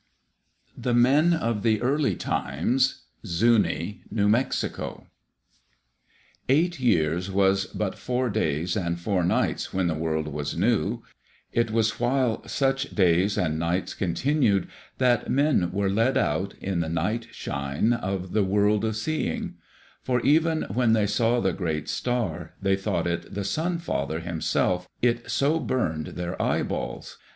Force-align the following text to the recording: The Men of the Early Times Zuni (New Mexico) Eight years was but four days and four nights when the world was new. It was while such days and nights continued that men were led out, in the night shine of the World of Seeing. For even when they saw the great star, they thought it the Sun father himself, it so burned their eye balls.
The 0.75 0.95
Men 0.95 1.31
of 1.31 1.61
the 1.61 1.79
Early 1.79 2.15
Times 2.15 3.03
Zuni 3.23 4.01
(New 4.09 4.27
Mexico) 4.27 5.05
Eight 6.49 6.79
years 6.79 7.29
was 7.29 7.67
but 7.67 7.99
four 7.99 8.31
days 8.31 8.75
and 8.75 8.99
four 8.99 9.23
nights 9.23 9.75
when 9.75 9.85
the 9.85 9.93
world 9.93 10.27
was 10.27 10.57
new. 10.57 11.03
It 11.51 11.69
was 11.69 11.99
while 11.99 12.43
such 12.47 12.95
days 12.95 13.37
and 13.37 13.59
nights 13.59 13.93
continued 13.93 14.67
that 14.97 15.29
men 15.29 15.71
were 15.71 15.87
led 15.87 16.17
out, 16.17 16.55
in 16.59 16.79
the 16.79 16.89
night 16.89 17.27
shine 17.31 17.93
of 17.93 18.31
the 18.31 18.43
World 18.43 18.83
of 18.83 18.95
Seeing. 18.95 19.53
For 20.01 20.19
even 20.21 20.63
when 20.73 20.93
they 20.93 21.05
saw 21.05 21.39
the 21.39 21.53
great 21.53 21.87
star, 21.87 22.55
they 22.59 22.75
thought 22.75 23.05
it 23.05 23.31
the 23.31 23.43
Sun 23.43 23.77
father 23.77 24.19
himself, 24.21 24.89
it 25.03 25.29
so 25.29 25.59
burned 25.59 26.07
their 26.17 26.41
eye 26.41 26.63
balls. 26.63 27.19